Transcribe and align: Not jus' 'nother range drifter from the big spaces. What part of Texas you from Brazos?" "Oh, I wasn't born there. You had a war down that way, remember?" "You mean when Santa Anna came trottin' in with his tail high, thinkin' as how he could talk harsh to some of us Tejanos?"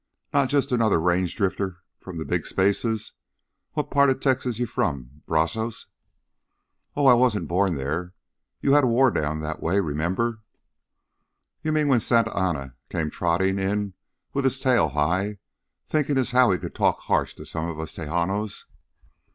Not 0.33 0.49
jus' 0.49 0.71
'nother 0.71 0.99
range 0.99 1.35
drifter 1.35 1.83
from 1.99 2.17
the 2.17 2.25
big 2.25 2.47
spaces. 2.47 3.11
What 3.73 3.91
part 3.91 4.09
of 4.09 4.19
Texas 4.19 4.57
you 4.57 4.65
from 4.65 5.21
Brazos?" 5.27 5.85
"Oh, 6.95 7.05
I 7.05 7.13
wasn't 7.13 7.47
born 7.47 7.75
there. 7.75 8.15
You 8.61 8.71
had 8.73 8.83
a 8.83 8.87
war 8.87 9.11
down 9.11 9.41
that 9.41 9.61
way, 9.61 9.79
remember?" 9.79 10.41
"You 11.61 11.71
mean 11.71 11.87
when 11.87 11.99
Santa 11.99 12.35
Anna 12.35 12.73
came 12.89 13.11
trottin' 13.11 13.59
in 13.59 13.93
with 14.33 14.43
his 14.43 14.59
tail 14.59 14.89
high, 14.89 15.37
thinkin' 15.85 16.17
as 16.17 16.31
how 16.31 16.49
he 16.49 16.57
could 16.57 16.73
talk 16.73 17.01
harsh 17.01 17.35
to 17.35 17.45
some 17.45 17.67
of 17.69 17.79
us 17.79 17.93
Tejanos?" 17.93 18.65